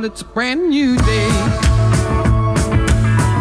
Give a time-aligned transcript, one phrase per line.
[0.00, 1.28] dawn, it's a brand new day.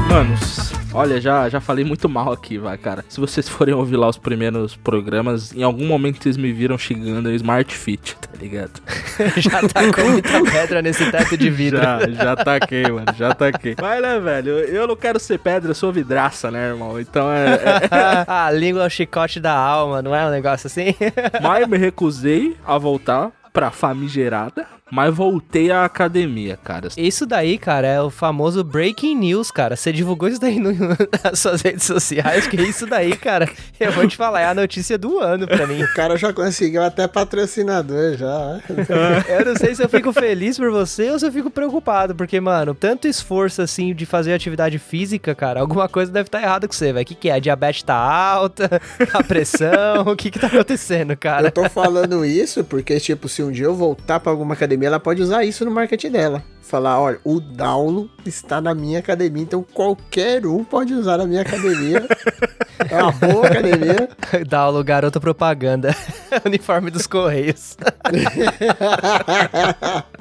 [0.10, 3.06] Manos, olha, já, já falei muito mal aqui, vai, cara.
[3.08, 7.30] Se vocês forem ouvir lá os primeiros programas, em algum momento vocês me viram xingando
[7.30, 8.82] a Smart Fit, tá ligado?
[9.38, 11.82] Já tacou muita pedra nesse teto de vidro.
[11.82, 13.76] Já, já taquei, mano, já taquei.
[13.80, 17.00] Mas, né, velho, eu não quero ser pedra, eu sou vidraça, né, irmão?
[17.00, 17.56] Então é.
[17.56, 18.26] é...
[18.32, 20.96] a língua é o chicote da alma, não é um negócio assim?
[21.42, 26.90] Mas me recusei a voltar pra famigerada, mas voltei à academia, cara.
[26.98, 29.76] Isso daí, cara, é o famoso breaking news, cara.
[29.76, 30.72] Você divulgou isso daí no,
[31.24, 34.98] nas suas redes sociais, que isso daí, cara, eu vou te falar, é a notícia
[34.98, 35.80] do ano pra mim.
[35.90, 38.60] O cara já conseguiu até patrocinador já.
[39.28, 42.40] eu não sei se eu fico feliz por você ou se eu fico preocupado, porque,
[42.40, 46.68] mano, tanto esforço assim de fazer atividade física, cara, alguma coisa deve estar tá errada
[46.68, 47.04] com você, velho.
[47.04, 47.34] O que, que é?
[47.34, 48.82] A diabetes tá alta?
[49.14, 50.04] A pressão?
[50.06, 51.48] o que que tá acontecendo, cara?
[51.48, 55.00] Eu tô falando isso porque, tipo, se um dia eu voltar pra alguma academia, ela
[55.00, 56.44] pode usar isso no marketing dela.
[56.62, 61.42] Falar, olha, o Daulo está na minha academia, então qualquer um pode usar na minha
[61.42, 62.08] academia.
[62.90, 64.10] é uma boa academia.
[64.48, 65.96] Daulo, garoto propaganda.
[66.46, 67.76] Uniforme dos Correios.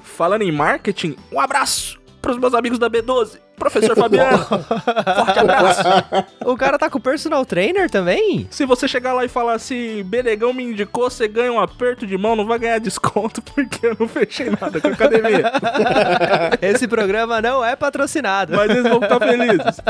[0.02, 3.38] Falando em marketing, um abraço pros meus amigos da B12.
[3.56, 5.82] Professor Fabiano, forte abraço.
[6.44, 8.46] O cara tá com personal trainer também?
[8.50, 12.16] Se você chegar lá e falar assim, Benegão me indicou, você ganha um aperto de
[12.16, 15.52] mão, não vai ganhar desconto porque eu não fechei nada com a academia.
[16.62, 18.54] Esse programa não é patrocinado.
[18.54, 19.80] Mas eles vão ficar felizes.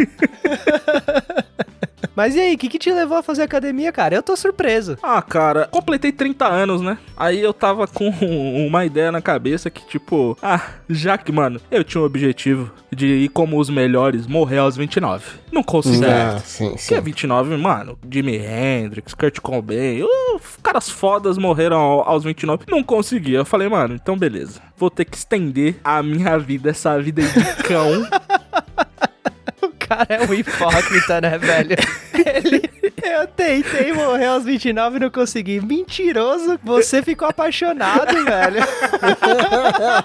[2.14, 4.14] Mas e aí, o que, que te levou a fazer academia, cara?
[4.14, 4.98] Eu tô surpreso.
[5.02, 6.98] Ah, cara, completei 30 anos, né?
[7.16, 8.08] Aí eu tava com
[8.66, 13.06] uma ideia na cabeça que, tipo, ah, já que, mano, eu tinha um objetivo de
[13.06, 15.24] ir como os melhores, morrer aos 29.
[15.52, 16.04] Não consegui.
[16.04, 16.88] Ah, sim, sim.
[16.88, 22.64] Que é 29, mano, Jimi Hendrix, Kurt Cobain, uh, caras fodas morreram aos 29.
[22.68, 23.34] Não consegui.
[23.34, 24.60] Eu falei, mano, então beleza.
[24.76, 28.06] Vou ter que estender a minha vida, essa vida de cão.
[29.88, 31.76] Cara é um hipócrita, né, velho?
[32.14, 32.87] Ele.
[33.08, 35.60] Eu tentei morrer aos 29 e não consegui.
[35.60, 38.60] Mentiroso, você ficou apaixonado, velho.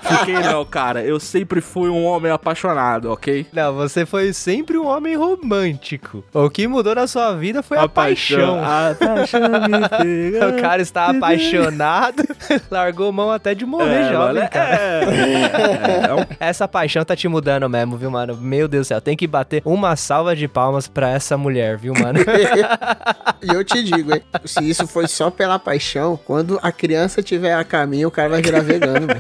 [0.02, 1.04] Fiquei não, cara.
[1.04, 3.46] Eu sempre fui um homem apaixonado, ok?
[3.52, 6.24] Não, você foi sempre um homem romântico.
[6.34, 8.60] O que mudou na sua vida foi a, a paixão.
[8.60, 8.64] paixão.
[8.64, 9.90] A paixão me
[10.32, 10.50] pega.
[10.50, 12.24] O cara está apaixonado,
[12.72, 14.76] largou mão até de morrer é, jovem, cara.
[14.76, 18.38] É, é, é, Essa paixão tá te mudando mesmo, viu, mano?
[18.38, 21.94] Meu Deus do céu, tem que bater uma salva de palmas pra essa mulher, viu,
[21.94, 22.20] mano?
[23.42, 27.54] E eu te digo, hein, se isso foi só pela paixão, quando a criança tiver
[27.54, 29.08] a caminho, o cara vai virar vegano,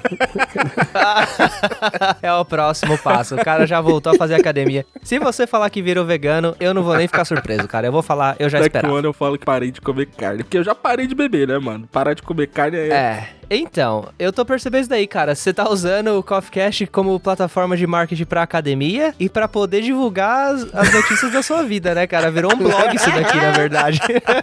[2.21, 3.35] É o próximo passo.
[3.35, 4.85] O cara já voltou a fazer academia.
[5.01, 7.87] Se você falar que virou vegano, eu não vou nem ficar surpreso, cara.
[7.87, 8.93] Eu vou falar, eu já Daqui esperava.
[8.93, 10.43] um ano eu falo que parei de comer carne.
[10.43, 11.87] Porque eu já parei de beber, né, mano?
[11.91, 12.89] Parar de comer carne é...
[12.89, 13.29] É...
[13.55, 15.35] Então, eu tô percebendo isso daí, cara.
[15.35, 20.55] Você tá usando o CoffeeCast como plataforma de marketing pra academia e pra poder divulgar
[20.55, 22.31] as, as notícias da sua vida, né, cara?
[22.31, 23.99] Virou um blog isso daqui, na verdade.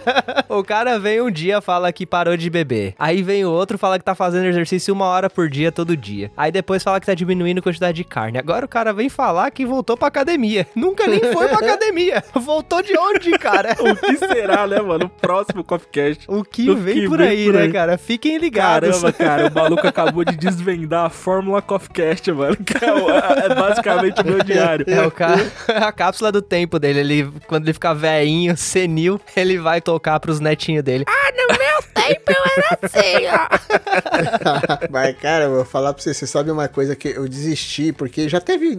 [0.48, 2.94] o cara vem um dia fala que parou de beber.
[2.98, 6.30] Aí vem o outro fala que tá fazendo exercício uma hora por dia, todo dia.
[6.36, 8.38] Aí depois fala que tá diminuindo a quantidade de carne.
[8.38, 10.68] Agora o cara vem falar que voltou pra academia.
[10.76, 12.22] Nunca nem foi pra academia.
[12.34, 13.76] Voltou de onde, cara?
[13.80, 15.06] o que será, né, mano?
[15.06, 16.26] O próximo CoffeeCast.
[16.28, 17.98] O que, vem, que por vem aí, por né, cara?
[17.98, 18.99] Fiquem ligados.
[19.00, 22.56] Caramba, cara, o maluco acabou de desvendar a Fórmula CoffeeCast, mano.
[22.70, 24.84] Que é, o, é, basicamente o meu diário.
[24.88, 27.00] É o cara, a cápsula do tempo dele.
[27.00, 31.04] Ele, quando ele ficar velhinho, senil, ele vai tocar pros netinhos dele.
[31.08, 34.88] Ah, no meu tempo eu era assim, ó.
[34.90, 38.28] Mas, cara, eu vou falar pra você, você sabe uma coisa que eu desisti, porque
[38.28, 38.78] já teve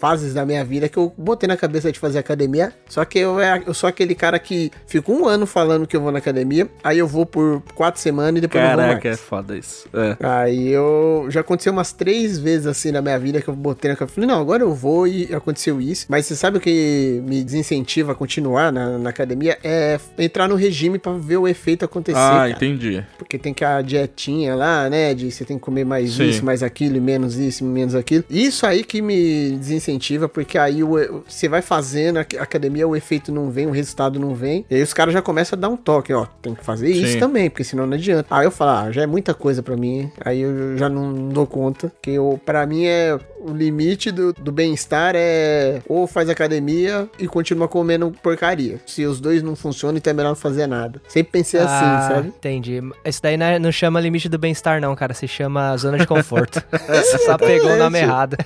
[0.00, 3.40] fases da minha vida que eu botei na cabeça de fazer academia, só que eu,
[3.40, 6.68] é, eu sou aquele cara que fica um ano falando que eu vou na academia,
[6.82, 9.04] aí eu vou por quatro semanas e depois Caraca, não vou mais.
[9.04, 9.86] é foda isso.
[9.92, 10.16] É.
[10.20, 11.26] Aí eu.
[11.28, 14.14] Já aconteceu umas três vezes assim na minha vida que eu botei na cabeça.
[14.14, 16.06] Falei, não, agora eu vou e aconteceu isso.
[16.08, 19.58] Mas você sabe o que me desincentiva a continuar na, na academia?
[19.62, 22.18] É entrar no regime pra ver o efeito acontecer.
[22.18, 22.50] Ah, cara.
[22.50, 23.04] entendi.
[23.18, 25.14] Porque tem que a dietinha lá, né?
[25.14, 26.24] De você tem que comer mais Sim.
[26.28, 28.24] isso, mais aquilo, e menos isso, menos aquilo.
[28.30, 33.32] Isso aí que me desincentiva, porque aí o- você vai fazendo a academia, o efeito
[33.32, 34.64] não vem, o resultado não vem.
[34.70, 36.26] E aí os caras já começam a dar um toque, ó.
[36.40, 37.18] Tem que fazer isso Sim.
[37.18, 38.26] também, porque senão não adianta.
[38.30, 40.10] Aí eu falo, ah, já é muita coisa pra mim.
[40.24, 41.92] Aí eu já não dou conta.
[42.00, 47.26] Que eu, pra mim é o limite do, do bem-estar é ou faz academia e
[47.26, 48.80] continua comendo porcaria.
[48.86, 51.00] Se os dois não funcionam, então é melhor não fazer nada.
[51.08, 51.64] Sempre pensei Ah,
[51.98, 52.28] assim, sabe?
[52.28, 52.80] Entendi.
[53.04, 55.14] Isso daí não, é- chama limite do bem-estar, não, cara.
[55.14, 56.62] Se chama zona de conforto.
[56.88, 58.36] Você só pegou o nome errado.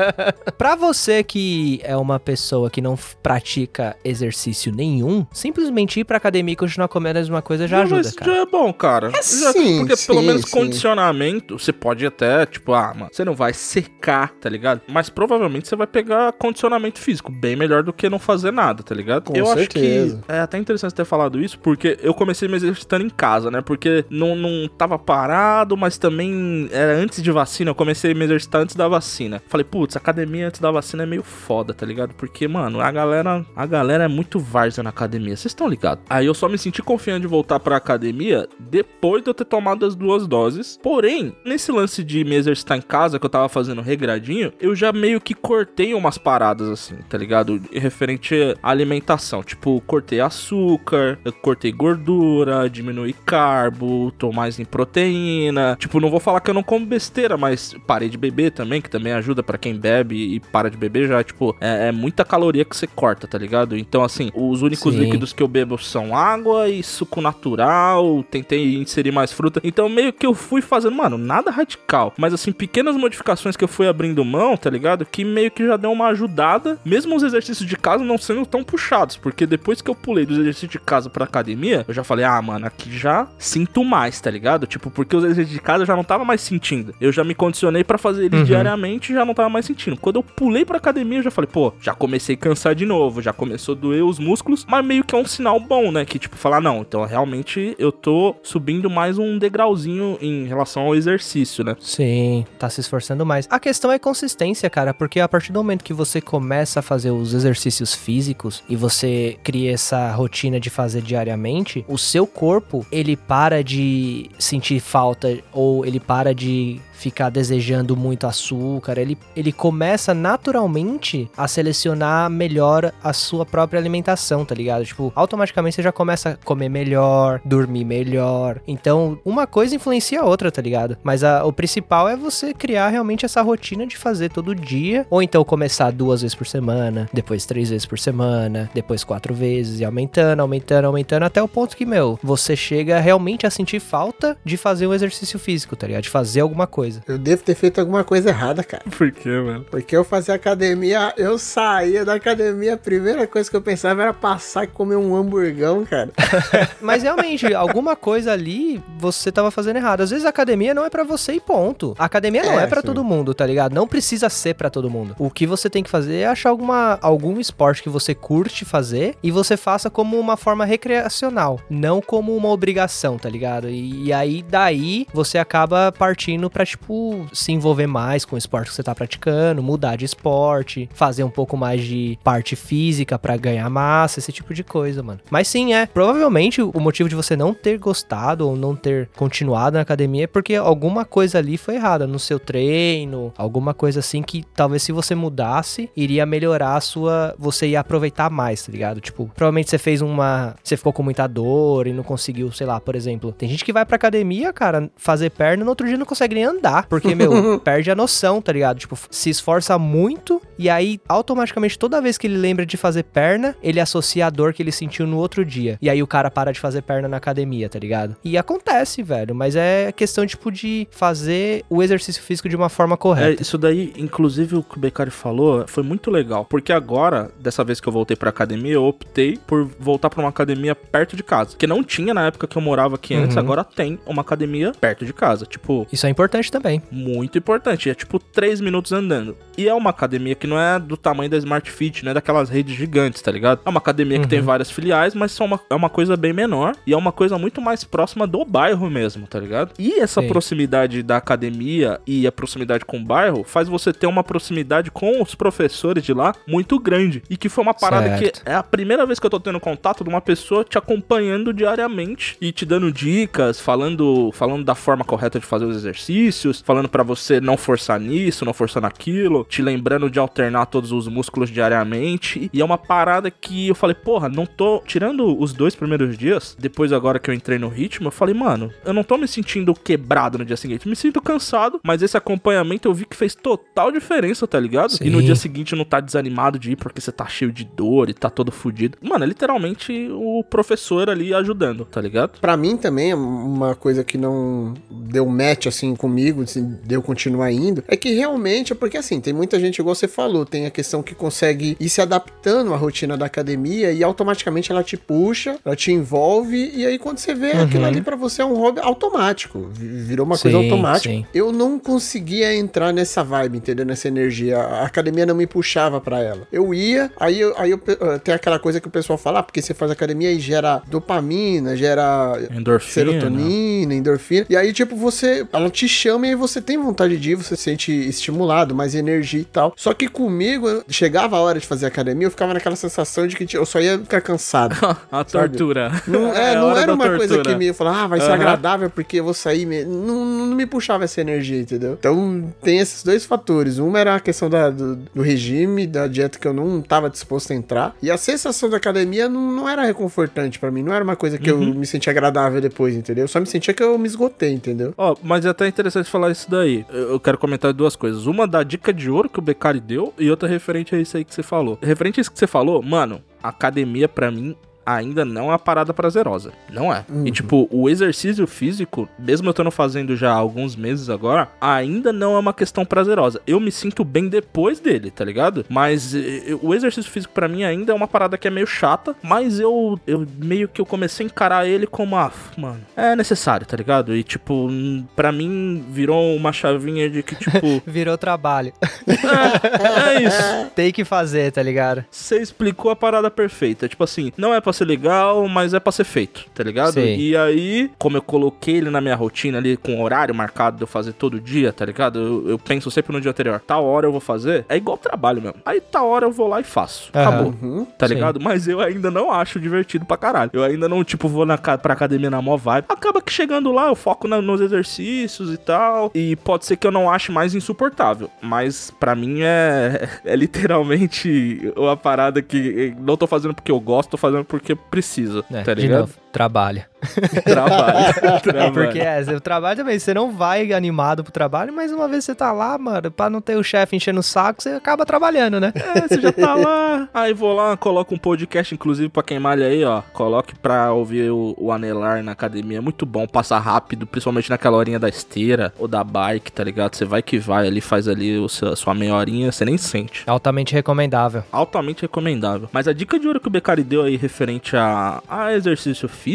[0.56, 6.52] pra você que é uma pessoa que não pratica exercício nenhum, simplesmente ir pra academia
[6.52, 8.32] e continuar comendo a mesma coisa já Não, ajuda, mas cara.
[8.34, 9.10] já é bom, cara.
[9.10, 10.50] Já- sim, porque pelo sim, menos sim.
[10.50, 14.82] condicionamento, você pode até, tipo, ah, mano, você não vai secar, tá ligado?
[14.86, 18.94] Mas provavelmente você vai pegar condicionamento físico, bem melhor do que não fazer nada, tá
[18.94, 19.24] ligado?
[19.24, 20.18] Com eu certeza.
[20.18, 23.50] acho que é até interessante ter falado isso, porque eu comecei me exercitando em casa,
[23.50, 23.60] né?
[23.60, 28.24] Porque não, não tava parado, mas também era antes de vacina, eu comecei a me
[28.24, 29.42] exercitar antes da vacina.
[29.48, 32.14] Falei, putz, academia antes da vacina é meio foda, tá ligado?
[32.14, 36.04] Porque, mano, a galera, a galera é muito várzea na academia, vocês estão ligados?
[36.08, 39.84] Aí eu só me senti confiante de voltar pra academia depois de eu ter tomado
[39.84, 40.78] as duas doses.
[40.80, 44.92] Porém, nesse lance de me exercitar em casa, que eu tava fazendo regradinho, eu já
[44.92, 47.60] meio que cortei umas paradas assim, tá ligado?
[47.72, 49.42] Referente à alimentação.
[49.42, 55.76] Tipo, cortei açúcar, cortei gordura, diminui carbo, tô mais em proteína.
[55.78, 58.90] Tipo, não vou falar que eu não como besteira, mas parei de beber também, que
[58.90, 61.22] também ajuda pra quem bebe e para de beber já.
[61.22, 63.76] Tipo, é, é muita caloria que você corta, tá ligado?
[63.76, 65.00] Então, assim, os únicos Sim.
[65.00, 68.24] líquidos que eu bebo são água e suco natural.
[68.30, 69.60] Tentei inserir mais fruta.
[69.62, 72.12] Então, meio que eu fui fazendo, mano, nada radical.
[72.18, 75.06] Mas, assim, pequenas modificações que eu fui abrindo mão, tá ligado?
[75.06, 76.78] Que meio que já deu uma ajudada.
[76.84, 79.16] Mesmo os exercícios de casa não sendo tão puxados.
[79.16, 82.40] Porque depois que eu pulei dos exercícios de casa pra academia, eu já falei, ah,
[82.42, 84.66] mano, aqui já sinto mais, tá ligado?
[84.66, 86.94] Tipo, porque os exercícios de casa eu já não tava mais sentindo.
[87.00, 88.44] Eu já me condicionei pra fazer eles Uhum.
[88.44, 89.96] diariamente e já não tava mais sentindo.
[89.96, 93.22] Quando eu pulei pra academia, eu já falei, pô, já comecei a cansar de novo,
[93.22, 96.04] já começou a doer os músculos, mas meio que é um sinal bom, né?
[96.04, 100.94] Que tipo, falar, não, então realmente eu tô subindo mais um degrauzinho em relação ao
[100.94, 101.76] exercício, né?
[101.80, 103.46] Sim, tá se esforçando mais.
[103.50, 107.10] A questão é consistência, cara, porque a partir do momento que você começa a fazer
[107.10, 113.16] os exercícios físicos e você cria essa rotina de fazer diariamente, o seu corpo, ele
[113.16, 120.14] para de sentir falta ou ele para de ficar desejando muito açúcar, ele, ele começa
[120.14, 124.84] naturalmente a selecionar melhor a sua própria alimentação, tá ligado?
[124.84, 128.60] Tipo, automaticamente você já começa a comer melhor, dormir melhor.
[128.66, 130.96] Então, uma coisa influencia a outra, tá ligado?
[131.02, 135.22] Mas a- o principal é você criar realmente essa rotina de fazer todo dia, ou
[135.22, 139.84] então começar duas vezes por semana, depois três vezes por semana, depois quatro vezes, e
[139.84, 144.56] aumentando, aumentando, aumentando, até o ponto que, meu, você chega realmente a sentir falta de
[144.56, 146.02] fazer um exercício físico, tá ligado?
[146.04, 146.85] De fazer alguma coisa.
[147.06, 148.82] Eu devo ter feito alguma coisa errada, cara.
[148.96, 149.64] Por quê, mano?
[149.70, 154.12] Porque eu fazia academia, eu saía da academia, a primeira coisa que eu pensava era
[154.14, 156.10] passar e comer um hamburgão, cara.
[156.80, 160.00] Mas realmente, alguma coisa ali você tava fazendo errado.
[160.02, 161.94] Às vezes a academia não é pra você e ponto.
[161.98, 162.86] A academia não É, é, pra sim.
[162.86, 163.74] todo mundo, tá ligado?
[163.74, 165.14] Não precisa ser pra todo mundo.
[165.18, 169.14] O que você tem que fazer é achar alguma, algum esporte que você curte fazer
[169.22, 173.68] e você faça como uma forma recreacional, não como uma obrigação, tá ligado?
[173.68, 178.68] E, e aí daí você acaba partindo pra, tipo, se envolver mais com o esporte
[178.68, 183.36] que você tá praticando, mudar de esporte, fazer um pouco mais de parte física pra
[183.36, 185.20] ganhar massa, esse tipo de coisa, mano.
[185.30, 185.86] Mas sim, é.
[185.86, 190.26] Provavelmente o motivo de você não ter gostado ou não ter continuado na academia é
[190.26, 194.92] porque alguma coisa ali foi errada no seu treino, alguma coisa assim que talvez se
[194.92, 197.34] você mudasse, iria melhorar a sua.
[197.38, 199.00] Você ia aproveitar mais, tá ligado?
[199.00, 200.54] Tipo, provavelmente você fez uma.
[200.62, 203.32] Você ficou com muita dor e não conseguiu, sei lá, por exemplo.
[203.32, 206.44] Tem gente que vai pra academia, cara, fazer perna no outro dia não consegue nem
[206.44, 206.65] andar.
[206.88, 208.78] Porque, meu, perde a noção, tá ligado?
[208.78, 213.54] Tipo, se esforça muito e aí automaticamente toda vez que ele lembra de fazer perna,
[213.62, 215.78] ele associa a dor que ele sentiu no outro dia.
[215.80, 218.16] E aí o cara para de fazer perna na academia, tá ligado?
[218.24, 222.94] E acontece, velho, mas é questão tipo de fazer o exercício físico de uma forma
[222.94, 223.42] É, correta.
[223.42, 226.44] isso daí, inclusive o que o Beccari falou, foi muito legal.
[226.44, 230.28] Porque agora, dessa vez que eu voltei pra academia, eu optei por voltar pra uma
[230.30, 231.56] academia perto de casa.
[231.56, 233.42] Que não tinha na época que eu morava aqui antes, Uhum.
[233.42, 235.46] agora tem uma academia perto de casa.
[235.46, 236.82] Tipo, Isso é importante também.
[236.90, 237.88] muito importante.
[237.90, 239.36] É tipo 3 minutos andando.
[239.56, 242.48] E é uma academia que não é do tamanho da Smart Fit, não é daquelas
[242.48, 243.60] redes gigantes, tá ligado?
[243.64, 244.44] É uma academia que tem Uhum.
[244.44, 246.74] várias filiais, mas são uma, é uma coisa bem menor.
[246.86, 249.72] E é uma coisa muito mais próxima do bairro mesmo, tá ligado?
[249.78, 250.28] E essa Sim.
[250.28, 255.22] proximidade da academia e a proximidade com o bairro faz você ter uma proximidade com
[255.22, 257.22] os professores de lá muito grande.
[257.30, 258.42] E que foi uma parada Certo.
[258.44, 261.52] que é a primeira vez que eu tô tendo contato de uma pessoa te acompanhando
[261.52, 266.88] diariamente e te dando dicas, falando, falando da forma correta de fazer os exercícios, falando
[266.88, 271.50] pra você não forçar nisso, não forçar naquilo, te lembrando de alternar todos os músculos
[271.50, 272.50] diariamente.
[272.52, 276.56] E é uma parada que eu falei, porra, não tô tirando os dois primeiros dias,
[276.58, 279.74] depois agora que eu entrei no ritmo, eu falei, mano, eu não tô me sentindo
[279.74, 283.90] quebrado no dia seguinte, me sinto cansado, mas esse acompanhamento eu vi que fez total
[283.92, 284.94] diferença, tá ligado?
[285.00, 285.26] E no Sim.
[285.26, 288.30] dia seguinte não tá desanimado de ir porque você tá cheio de dor e tá
[288.30, 288.98] todo fudido.
[289.02, 292.38] Mano, é literalmente o professor ali ajudando, tá ligado?
[292.40, 297.02] Pra mim também, uma coisa que não deu match assim comigo comigo, assim, de eu
[297.02, 300.66] continuar indo, é que realmente é porque assim, tem muita gente, igual você falou, tem
[300.66, 304.96] a questão que consegue ir se adaptando à rotina da academia e automaticamente ela te
[304.96, 307.62] puxa, ela te envolve, e aí quando você vê Uhum.
[307.62, 311.14] aquilo ali pra você é um hobby automático, vi- virou uma coisa Sim, automática.
[311.14, 311.24] sim.
[311.32, 313.86] Eu não conseguia entrar nessa vibe, entendeu?
[313.86, 314.58] Nessa energia.
[314.58, 316.46] A academia não me puxava pra ela.
[316.52, 319.42] Eu ia, aí, eu, aí eu, eh, tem aquela coisa que o pessoal fala, ah,
[319.42, 322.92] porque você faz academia e gera dopamina, gera Endorfina.
[322.92, 324.46] serotonina, endorfina.
[324.50, 325.46] E aí, tipo, você.
[325.52, 329.40] Ela te chama aí você tem vontade de ir, você se sente estimulado, mais energia
[329.40, 329.72] e tal.
[329.76, 333.56] Só que comigo, chegava a hora de fazer academia, eu ficava naquela sensação de que
[333.56, 334.74] eu só ia ficar cansado.
[335.10, 335.90] A tortura.
[336.06, 337.52] Não, é, a não era uma coisa tortura.
[337.54, 338.34] que me falava, ah, vai ser Aham.
[338.34, 339.66] agradável porque eu vou sair.
[339.66, 341.94] me- Não, não me puxava essa energia, entendeu?
[341.98, 343.78] Então tem esses dois fatores.
[343.78, 347.52] Uma era a questão da- do, do regime, da dieta que eu não tava disposto
[347.52, 347.94] a entrar.
[348.02, 350.82] E a sensação da academia não, não era reconfortante pra mim.
[350.82, 351.68] Não era uma coisa que Uhum.
[351.68, 353.24] eu me sentia agradável depois, entendeu?
[353.24, 354.92] Eu só me sentia que eu me esgotei, entendeu?
[354.96, 356.84] Ó, mas é até interessante falar isso daí.
[356.90, 358.26] Eu quero comentar duas coisas.
[358.26, 361.24] Uma da dica de ouro que o Beccari deu e outra referente a isso aí
[361.24, 361.78] que você falou.
[361.82, 364.56] Referente a isso que você falou, mano, academia pra mim
[364.86, 366.52] ainda não é uma parada prazerosa.
[366.70, 367.04] Não é.
[367.24, 372.12] E tipo, o exercício físico, mesmo eu estando fazendo já há alguns meses agora, ainda
[372.12, 373.40] não é uma questão prazerosa.
[373.46, 375.64] Eu me sinto bem depois dele, tá ligado?
[375.68, 378.66] Mas eh, eu- o exercício físico pra mim ainda é uma parada que é meio
[378.66, 383.16] chata, mas eu, eu meio que eu comecei a encarar ele como, ah, mano, é
[383.16, 384.14] necessário, tá ligado?
[384.14, 388.72] E tipo, hum, pra mim virou uma chavinha de que, tipo, Virou trabalho.
[389.06, 390.70] é isso.
[390.74, 392.04] Tem que fazer, tá ligado?
[392.10, 393.88] Você explicou a parada perfeita.
[393.88, 396.94] Tipo assim, não é pra ser legal, mas é pra ser feito, tá ligado?
[396.94, 397.16] Sim.
[397.16, 400.86] E aí, como eu coloquei ele na minha rotina ali, com horário marcado de eu
[400.86, 402.18] fazer todo dia, tá ligado?
[402.18, 405.40] Eu, eu penso sempre no dia anterior, tal hora eu vou fazer, é igual trabalho
[405.42, 405.56] mesmo.
[405.64, 407.10] Aí tal hora eu vou lá e faço.
[407.14, 407.28] Aham.
[407.28, 407.54] Acabou.
[407.62, 407.84] Uhum.
[407.98, 408.14] Tá Sim.
[408.14, 408.40] ligado?
[408.40, 410.50] Mas eu ainda não acho divertido pra caralho.
[410.52, 412.86] Eu ainda não, tipo, vou na, pra academia na mó vibe.
[412.88, 416.10] Acaba que chegando lá, eu foco na- nos exercícios e tal.
[416.14, 418.30] E pode ser que eu não ache mais insuportável.
[418.42, 424.10] Mas pra mim é, é literalmente uma parada que não tô fazendo porque eu gosto,
[424.10, 425.44] tô fazendo porque preciso.
[425.52, 426.10] É, tá ligado?
[426.36, 426.84] Trabalho.
[427.46, 428.72] É trabalho.
[428.72, 432.34] porque é, o trabalho também, você não vai animado pro trabalho, mas uma vez você
[432.34, 435.72] tá lá, mano, pra não ter o chefe enchendo o saco, você acaba trabalhando, né?
[435.74, 437.08] É, você já tá lá.
[437.14, 440.02] Aí vou lá, coloco um podcast, inclusive, pra quem malha aí, ó.
[440.12, 442.78] Coloque pra ouvir o, o Anelar na academia.
[442.78, 446.96] É muito bom, passa rápido, principalmente naquela horinha da esteira ou da bike, tá ligado?
[446.96, 449.78] Você vai que vai ali, faz ali o seu, a sua meia horinha, você nem
[449.78, 450.24] sente.
[450.26, 451.44] Altamente recomendável.
[451.52, 452.68] Altamente recomendável.
[452.72, 456.25] Mas a dica de ouro que o Becari deu aí referente a, a exercício físico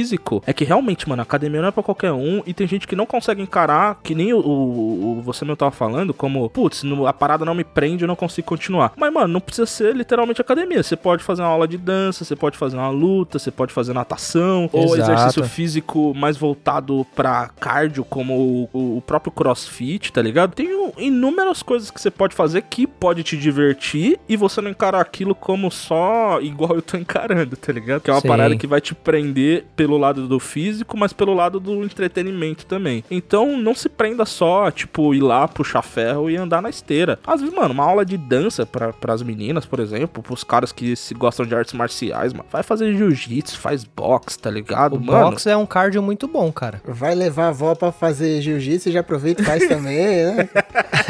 [0.48, 2.96] é que realmente, mano, a academia não é pra qualquer um e tem gente que
[2.96, 7.14] não consegue encarar, que nem o, o- o- você mesmo tava falando, como, putz, a
[7.14, 8.94] parada não me prende, eu não consigo continuar.
[8.96, 10.82] Mas, mano, não precisa ser literalmente academia.
[10.82, 13.94] Você pode fazer uma aula de dança, você pode fazer uma luta, você pode fazer
[13.94, 15.12] natação, ou Exato.
[15.12, 20.54] exercício físico mais voltado pra cardio, como o, o próprio crossfit, tá ligado?
[20.54, 25.02] Tem inúmeras coisas que você pode fazer que pode te divertir e você não encarar
[25.02, 28.02] aquilo como só igual eu tô encarando, tá ligado?
[28.02, 28.28] Que é uma Sim.
[28.28, 33.04] parada que vai te prender pelo lado do físico, mas pelo lado do entretenimento também.
[33.10, 37.18] Então não se prenda só, tipo, ir lá puxar ferro e andar na esteira.
[37.26, 40.96] Às vezes, mano, uma aula de dança para as meninas, por exemplo, pros caras que
[40.96, 44.98] se gostam de artes marciais, mano, vai fazer jiu-jitsu, faz boxe, tá ligado?
[44.98, 46.80] O mano, box é um cardio muito bom, cara.
[46.86, 50.48] Vai levar a avó pra fazer jiu-jitsu e já aproveita e faz também, né?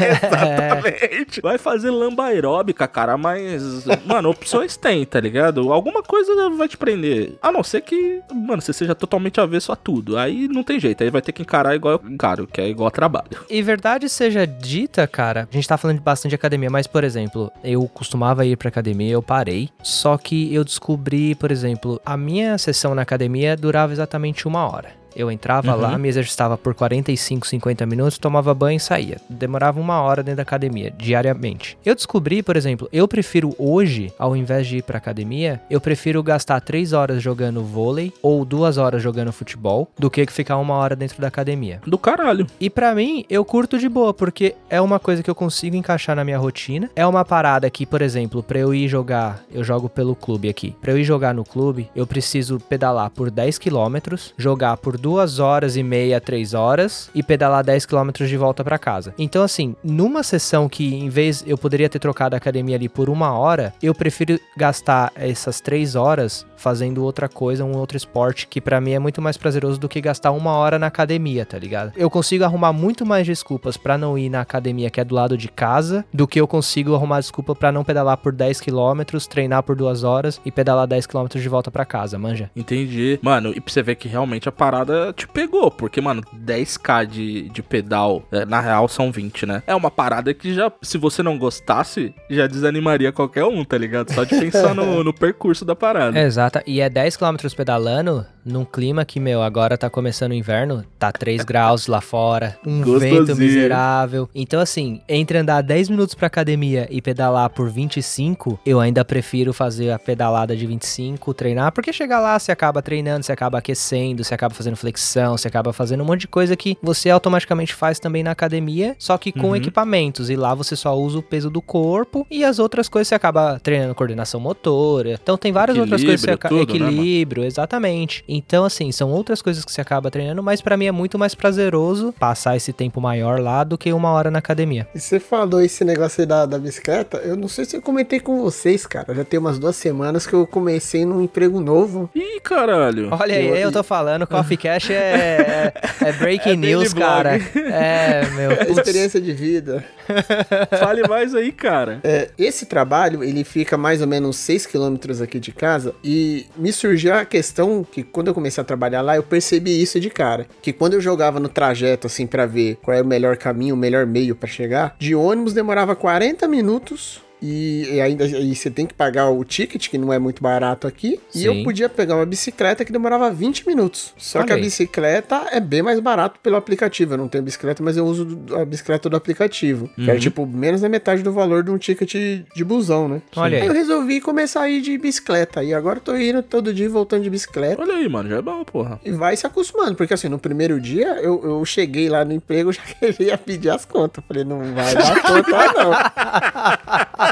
[0.00, 1.42] Exatamente.
[1.42, 5.70] Vai fazer lamba aeróbica, cara, mas, mano, opções tem, tá ligado?
[5.70, 7.34] Alguma coisa vai te prender.
[7.42, 10.16] A não ser que, mano, você seja totalmente avesso a tudo.
[10.16, 12.90] Aí não tem jeito, aí vai ter que encarar igual eu encaro, que é igual
[12.90, 13.44] trabalho.
[13.48, 17.50] E verdade seja dita, cara, a gente tá falando de bastante academia, mas, por exemplo,
[17.64, 19.68] eu costumava ir pra academia, eu parei.
[19.82, 25.01] Só que eu descobri, por exemplo, a minha sessão na academia durava exatamente uma hora.
[25.16, 25.80] Eu entrava Uhum.
[25.80, 29.18] lá, me exercitava por 45, 50 minutos, tomava banho e saía.
[29.28, 31.76] Demorava uma hora dentro da academia, diariamente.
[31.84, 36.22] Eu descobri, por exemplo, eu prefiro hoje, ao invés de ir pra academia, eu prefiro
[36.22, 40.96] gastar 3 horas jogando vôlei ou 2 horas jogando futebol do que ficar uma hora
[40.96, 41.80] dentro da academia.
[41.86, 42.46] Do caralho.
[42.60, 46.16] E pra mim, eu curto de boa, porque é uma coisa que eu consigo encaixar
[46.16, 46.90] na minha rotina.
[46.96, 50.74] É uma parada que, por exemplo, pra eu ir jogar, eu jogo pelo clube aqui.
[50.80, 55.40] Pra eu ir jogar no clube, eu preciso pedalar por 10 quilômetros, jogar por 2
[55.40, 59.12] horas e meia, 3 horas e pedalar 10 quilômetros de volta pra casa.
[59.18, 63.10] Então, assim, numa sessão que em vez eu poderia ter trocado a academia ali por
[63.10, 68.60] uma hora, eu prefiro gastar essas 3 horas fazendo outra coisa, um outro esporte que
[68.60, 71.92] pra mim é muito mais prazeroso do que gastar uma hora na academia, tá ligado?
[71.96, 75.36] Eu consigo arrumar muito mais desculpas pra não ir na academia que é do lado
[75.36, 79.64] de casa do que eu consigo arrumar desculpa pra não pedalar por 10 quilômetros, treinar
[79.64, 82.48] por duas horas e pedalar 10 quilômetros de volta pra casa, manja?
[82.54, 83.18] Entendi.
[83.20, 85.70] Mano, e pra você ver que realmente a parada parada te pegou.
[85.70, 89.62] Porque, mano, 10k de, de pedal, é, na real são 20, né?
[89.66, 94.12] É uma parada que já, se você não gostasse, já desanimaria qualquer um, tá ligado?
[94.12, 96.18] Só de pensar no, no percurso da parada.
[96.20, 96.60] Exato.
[96.66, 101.12] E é 10 km pedalando num clima que, meu, agora tá começando o inverno, tá
[101.12, 103.24] 3 graus lá fora, um Gostosinho.
[103.26, 104.28] vento miserável.
[104.34, 109.52] Então, assim, entre andar 10 minutos pra academia e pedalar por 25, eu ainda prefiro
[109.52, 114.24] fazer a pedalada de 25, treinar, porque chegar lá você acaba treinando, você acaba aquecendo,
[114.24, 117.98] você acaba fazendo flexão, você acaba fazendo um monte de coisa que você automaticamente faz
[117.98, 119.56] também na academia, só que com Uhum.
[119.56, 120.30] equipamentos.
[120.30, 123.58] E lá você só usa o peso do corpo e as outras coisas você acaba
[123.60, 125.18] treinando coordenação motora.
[125.22, 126.66] Então tem várias outras coisas que você Equilíbrio, acaba.
[126.66, 126.90] tudo, né?
[126.90, 128.24] Equilíbrio, exatamente.
[128.34, 131.34] Então, assim, são outras coisas que você acaba treinando, mas pra mim é muito mais
[131.34, 134.88] prazeroso passar esse tempo maior lá do que uma hora na academia.
[134.94, 138.20] E você falou esse negócio aí da, da bicicleta, eu não sei se eu comentei
[138.20, 139.14] com vocês, cara.
[139.14, 142.08] Já tem umas duas semanas que eu comecei num emprego novo.
[142.14, 143.08] Ih, caralho.
[143.12, 145.72] Olha aí, Eu- eu tô falando, Coffee Cash é, é,
[146.08, 147.36] é breaking É news, cara.
[147.54, 148.50] É, meu.
[148.52, 148.78] É putz.
[148.78, 149.84] experiência de vida.
[150.78, 152.00] Fale mais aí, cara.
[152.02, 156.72] É, esse trabalho, ele fica mais ou menos 6 quilômetros aqui de casa e me
[156.72, 160.46] surgiu a questão que quando eu comecei a trabalhar lá, eu percebi isso de cara.
[160.60, 163.78] Que quando eu jogava no trajeto, assim, pra ver qual era o melhor caminho, o
[163.78, 167.20] melhor meio pra chegar, de ônibus demorava 40 minutos.
[167.42, 170.86] E, e ainda e você tem que pagar o ticket, que não é muito barato
[170.86, 171.20] aqui.
[171.34, 171.46] E Sim.
[171.46, 174.14] eu podia pegar uma bicicleta que demorava 20 minutos.
[174.16, 174.62] Só Olha que a aí.
[174.62, 177.14] bicicleta é bem mais barato pelo aplicativo.
[177.14, 179.90] Eu não tenho bicicleta, mas eu uso a bicicleta do aplicativo.
[179.96, 182.14] Que era tipo menos da metade do valor de um ticket
[182.54, 183.22] de busão, né?
[183.34, 183.66] Olha aí.
[183.66, 185.64] eu resolvi começar a ir de bicicleta.
[185.64, 187.82] E agora eu tô indo todo dia voltando de bicicleta.
[187.82, 189.00] Olha aí, mano, já é bom, porra.
[189.04, 192.70] E vai se acostumando, porque assim, no primeiro dia eu, eu cheguei lá no emprego,
[192.72, 194.22] já queria pedir as contas.
[194.28, 197.31] Falei, não vai dar conta, não.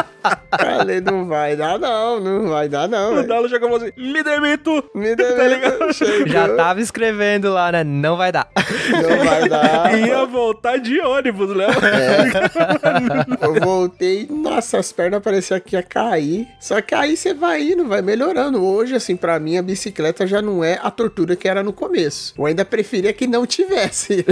[0.59, 3.19] Falei, não vai dar, não, não vai dar, não.
[3.19, 3.27] O.
[3.27, 4.83] Dalo chegou assim, me demito!
[4.93, 5.77] Me Tá ligado?
[5.79, 7.83] deu, chegou, Já tava escrevendo lá, né?
[7.83, 8.49] Não vai dar.
[8.91, 9.97] não vai dar.
[9.99, 11.65] Ia voltar de ônibus, né?
[13.41, 16.47] Eu voltei, nossa, as pernas pareciam que ia cair.
[16.59, 18.63] Só que aí você vai indo, vai melhorando.
[18.63, 22.33] Hoje, assim, pra mim, a bicicleta já não é a tortura que era no começo.
[22.37, 24.25] Eu ainda preferia que não tivesse.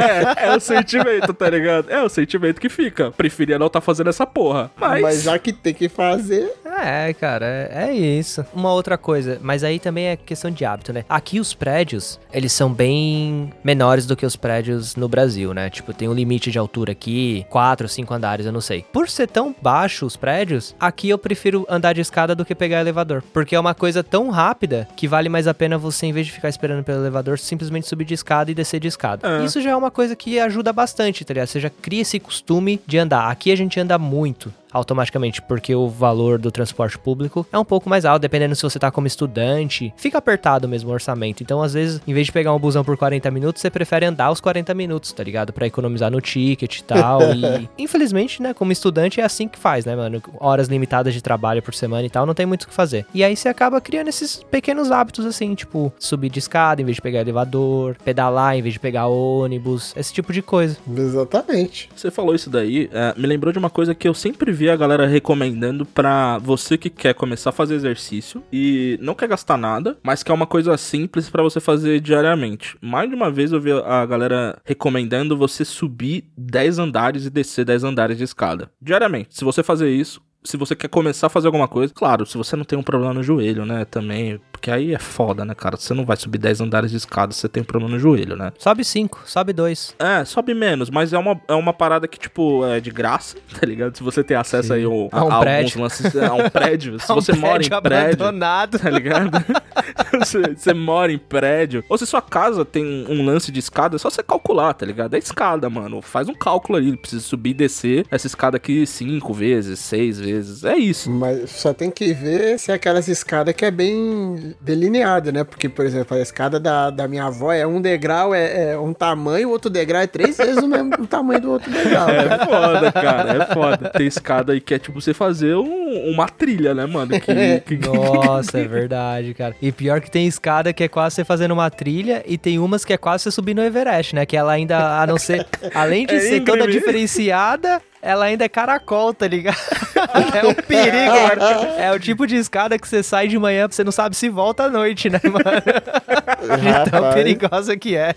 [0.00, 1.90] É, é o sentimento, tá ligado?
[1.90, 3.10] É o sentimento que fica.
[3.10, 4.70] Preferia não tá fazendo essa porra.
[4.76, 5.02] Mas.
[5.02, 8.44] Mas já que tem que fazer, É, cara, é, é isso.
[8.54, 11.04] Uma outra coisa, mas aí também é questão de hábito, né?
[11.08, 15.68] Aqui os prédios, eles são bem menores do que os prédios no Brasil, né?
[15.68, 18.84] Tipo, tem um limite de altura aqui, quatro, cinco andares, eu não sei.
[18.92, 22.80] Por ser tão baixo os prédios, aqui eu prefiro andar de escada do que pegar
[22.80, 23.22] elevador.
[23.32, 26.32] Porque é uma coisa tão rápida que vale mais a pena você, em vez de
[26.32, 29.40] ficar esperando pelo elevador, simplesmente subir de escada e descer de escada.
[29.40, 29.44] É.
[29.44, 31.48] Isso já é uma coisa que ajuda bastante, tá ligado?
[31.48, 33.30] Você já cria esse costume de andar.
[33.30, 37.88] Aqui a gente anda muito automaticamente, porque o valor do transporte público é um pouco
[37.88, 39.92] mais alto, dependendo se você tá como estudante.
[39.96, 41.42] Fica apertado mesmo o orçamento.
[41.42, 44.30] Então, às vezes, em vez de pegar um busão por 40 minutos, você prefere andar
[44.30, 45.52] os 40 minutos, tá ligado?
[45.52, 47.20] Pra economizar no ticket e tal.
[47.34, 50.22] e, infelizmente, né, como estudante é assim que faz, né, mano?
[50.38, 53.06] Horas limitadas de trabalho por semana e tal, não tem muito o que fazer.
[53.14, 56.96] E aí você acaba criando esses pequenos hábitos assim, tipo, subir de escada em vez
[56.96, 60.76] de pegar elevador, pedalar em vez de pegar ônibus, esse tipo de coisa.
[60.96, 61.88] exatamente.
[61.94, 64.76] Você falou isso daí, é, me lembrou de uma coisa que eu sempre vi a
[64.76, 69.96] galera recomendando pra você que quer começar a fazer exercício e não quer gastar nada,
[70.02, 72.76] mas que é uma coisa simples pra você fazer diariamente.
[72.80, 77.64] Mais de uma vez eu vi a galera recomendando você subir 10 andares e descer
[77.64, 78.70] 10 andares de escada.
[78.80, 79.28] Diariamente.
[79.30, 82.56] Se você fazer isso, se você quer começar a fazer alguma coisa, claro, se você
[82.56, 85.76] não tem um problema no joelho, né, também, porque aí é foda, né, cara?
[85.76, 88.36] Você não vai subir 10 andares de escada se você tem um problema no joelho,
[88.36, 88.52] né?
[88.58, 89.96] Sobe 5, sobe 2.
[89.98, 93.66] É, sobe menos, mas é uma, é uma parada que, tipo, é de graça, tá
[93.66, 93.96] ligado?
[93.96, 95.80] Se você tem acesso aí ao- A um alguns prédio.
[95.82, 98.78] lances, a um prédio, se você mora em prédio, abandonado.
[98.78, 99.30] tá ligado?
[100.18, 103.98] você, você mora em prédio, ou se sua casa tem um lance de escada, é
[103.98, 105.14] só você calcular, tá ligado?
[105.14, 106.00] É escada, mano.
[106.02, 110.29] Faz um cálculo aí, precisa subir e descer essa escada aqui cinco vezes, seis vezes,
[110.64, 111.10] é isso.
[111.10, 115.44] Mas só tem que ver se é aquelas escadas que é bem delineada, né?
[115.44, 118.92] Porque, por exemplo, a escada da, da minha avó é um degrau, é, é um
[118.92, 122.06] tamanho, o outro degrau é três vezes o mesmo o tamanho do outro degrau.
[122.06, 122.26] né?
[122.30, 123.90] É foda, cara, é foda.
[123.90, 127.10] Tem escada aí que é tipo você fazer um- uma trilha, né, mano?
[127.20, 129.54] Que, que- Nossa, é verdade, cara.
[129.60, 132.84] E pior que tem escada que é quase você fazendo uma trilha e tem umas
[132.84, 134.24] que é quase você subir no Everest, né?
[134.26, 136.78] Que ela ainda, a não ser, além de É ser toda íngreme.
[136.78, 139.56] diferenciada, ela ainda é caracol, tá ligado?
[140.34, 141.66] É um perigo, mano.
[141.78, 144.64] É o tipo de escada que você sai de manhã, você não sabe se volta
[144.64, 145.44] à noite, né, mano?
[146.84, 148.14] De tão perigosa que é.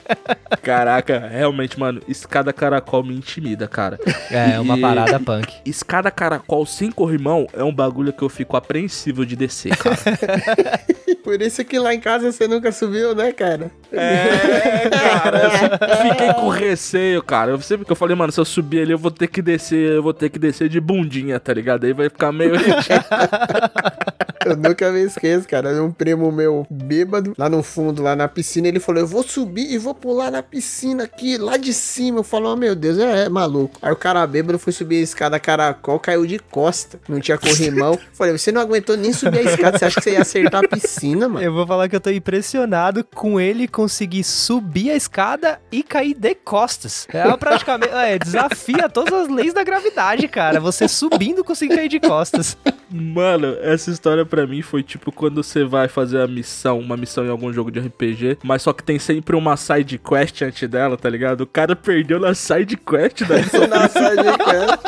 [0.62, 4.00] Caraca, realmente, mano, escada caracol me intimida, cara.
[4.32, 5.54] É, uma E- parada punk.
[5.66, 9.98] Escada caracol sem corrimão é um bagulho que eu fico apreensivo de descer, cara.
[11.24, 13.72] Por isso que lá em casa você nunca subiu, né, cara?
[13.92, 15.44] É, cara,
[15.82, 17.52] eu fiquei com receio, cara.
[17.52, 19.94] Eu sempre que eu falei, mano, se eu subir ali, eu vou ter que descer,
[19.94, 21.86] eu vou ter que descer de bundinha, tá ligado?
[21.86, 22.54] Aí vai ficar meio
[24.46, 25.82] Eu nunca me esqueço, cara.
[25.84, 29.72] Um primo meu bêbado, lá no fundo, lá na piscina, ele falou: Eu vou subir
[29.72, 32.20] e vou pular na piscina aqui, lá de cima.
[32.20, 33.80] Eu falo, oh, meu Deus, é, é, maluco.
[33.82, 37.00] Aí o cara bêbado foi subir a escada caracol, caiu de costa.
[37.08, 37.98] Não tinha corrimão.
[38.14, 39.78] falei, você não aguentou nem subir a escada.
[39.78, 41.44] Você acha que você ia acertar a piscina, mano?
[41.44, 46.14] Eu vou falar que eu tô impressionado com ele conseguir subir a escada e cair
[46.14, 47.08] de costas.
[47.14, 47.94] É praticamente.
[47.94, 50.60] É, desafia todas as leis da gravidade, cara.
[50.60, 52.58] Você subindo conseguir cair de costas.
[52.90, 57.24] Mano, essa história pra mim foi tipo quando você vai fazer a missão, uma missão
[57.24, 60.98] em algum jogo de RPG, mas só que tem sempre uma side quest antes dela,
[60.98, 61.42] tá ligado?
[61.42, 63.68] O cara perdeu na side quest da missão.
[63.68, 64.82] na side quest.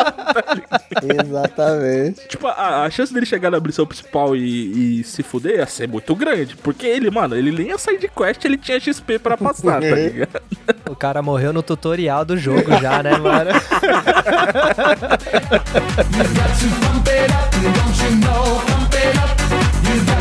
[1.24, 2.28] Exatamente.
[2.28, 5.88] Tipo, a, a, chance dele chegar na missão principal e, e, se fuder ia ser
[5.88, 9.80] muito grande, porque ele, mano, ele nem a side quest, ele tinha XP pra passar,
[9.80, 10.42] tá ligado?
[10.90, 13.52] O cara morreu no tutorial do jogo já, né, mano?
[16.46, 16.76] don't you know?
[16.92, 18.75] Pump it up, you got
[19.84, 20.14] to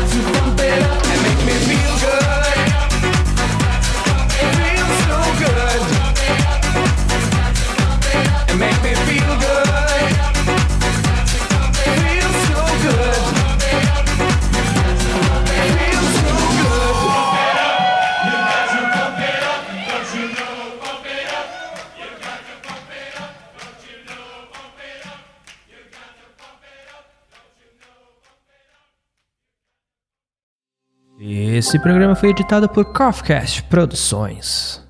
[31.55, 34.84] Esse programa foi editado por Coffcast Produções.